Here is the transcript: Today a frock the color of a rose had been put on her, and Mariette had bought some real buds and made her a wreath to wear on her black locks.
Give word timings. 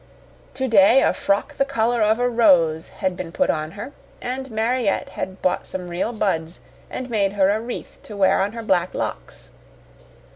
Today 0.55 1.03
a 1.03 1.13
frock 1.13 1.57
the 1.57 1.63
color 1.63 2.01
of 2.01 2.17
a 2.17 2.27
rose 2.27 2.89
had 2.89 3.15
been 3.15 3.31
put 3.31 3.51
on 3.51 3.73
her, 3.73 3.91
and 4.19 4.49
Mariette 4.49 5.09
had 5.09 5.43
bought 5.43 5.67
some 5.67 5.89
real 5.89 6.11
buds 6.11 6.59
and 6.89 7.07
made 7.07 7.33
her 7.33 7.51
a 7.51 7.61
wreath 7.61 7.99
to 8.01 8.17
wear 8.17 8.41
on 8.41 8.53
her 8.53 8.63
black 8.63 8.95
locks. 8.95 9.51